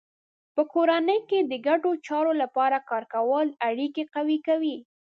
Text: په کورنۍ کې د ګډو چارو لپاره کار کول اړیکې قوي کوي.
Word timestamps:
په 0.55 0.61
کورنۍ 0.73 1.19
کې 1.29 1.39
د 1.51 1.53
ګډو 1.67 1.91
چارو 2.07 2.33
لپاره 2.41 2.77
کار 2.89 3.03
کول 3.13 3.47
اړیکې 3.69 4.03
قوي 4.15 4.37
کوي. 4.47 4.75